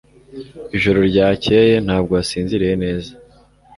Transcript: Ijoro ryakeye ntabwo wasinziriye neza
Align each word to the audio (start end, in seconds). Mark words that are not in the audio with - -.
Ijoro 0.75 0.99
ryakeye 1.11 1.73
ntabwo 1.85 2.11
wasinziriye 2.17 2.73
neza 2.83 3.11